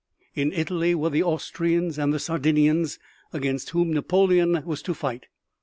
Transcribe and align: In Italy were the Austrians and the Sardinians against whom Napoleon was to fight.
In 0.33 0.51
Italy 0.51 0.95
were 0.95 1.11
the 1.11 1.21
Austrians 1.21 1.99
and 1.99 2.11
the 2.11 2.17
Sardinians 2.17 2.97
against 3.33 3.69
whom 3.69 3.93
Napoleon 3.93 4.63
was 4.65 4.81
to 4.81 4.95
fight. 4.95 5.27